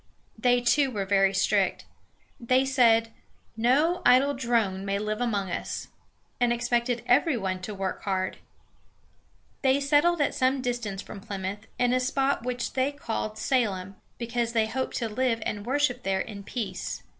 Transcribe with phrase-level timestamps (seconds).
[0.35, 1.85] They, too, were very strict.
[2.39, 3.13] They said,
[3.55, 5.89] "No idle drone may live among us,"
[6.39, 8.37] and expected every one to work hard.
[9.61, 12.91] They settled at some distance from Plymouth (map, page 230), in a spot which they
[12.91, 17.03] called Sa´lem ("Peace"), because they hoped to live and worship there in peace.